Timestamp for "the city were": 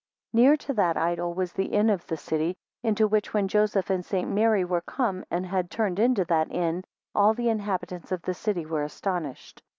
8.23-8.81